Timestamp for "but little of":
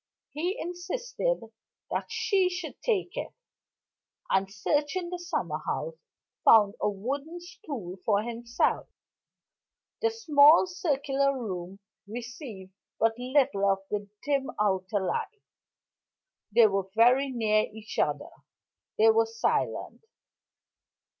12.99-13.83